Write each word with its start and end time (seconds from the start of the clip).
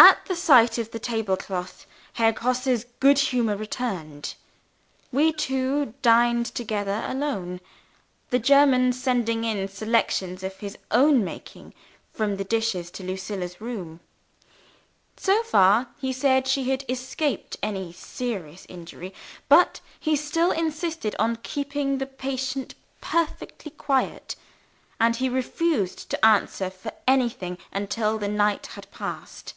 At 0.00 0.24
the 0.26 0.36
sight 0.36 0.78
of 0.78 0.90
the 0.90 0.98
table 1.00 1.36
cloth, 1.38 1.86
Herr 2.14 2.32
Grosse's 2.32 2.84
good 3.00 3.18
humour 3.18 3.56
returned. 3.56 4.34
We 5.10 5.32
two 5.32 5.94
dined 6.02 6.46
together 6.46 7.02
alone 7.06 7.60
the 8.30 8.38
German 8.38 8.92
sending 8.92 9.44
in 9.44 9.68
selections 9.68 10.42
of 10.42 10.58
his 10.58 10.76
own 10.90 11.24
making 11.24 11.72
from 12.12 12.36
the 12.36 12.44
dishes 12.44 12.90
to 12.92 13.02
Lucilla's 13.02 13.60
room. 13.60 14.00
So 15.16 15.42
far, 15.42 15.88
he 15.98 16.12
said, 16.12 16.46
she 16.46 16.68
had 16.70 16.84
escaped 16.88 17.56
any 17.62 17.90
serious 17.92 18.66
injury. 18.68 19.12
But 19.48 19.80
he 19.98 20.14
still 20.14 20.52
insisted 20.52 21.16
on 21.18 21.36
keeping 21.36 21.98
his 21.98 22.08
patient 22.18 22.74
perfectly 23.00 23.70
quiet, 23.72 24.36
and 25.00 25.16
he 25.16 25.28
refused 25.30 26.08
to 26.10 26.24
answer 26.24 26.68
for 26.70 26.92
anything 27.06 27.56
until 27.72 28.18
the 28.18 28.28
night 28.28 28.66
had 28.68 28.90
passed. 28.90 29.54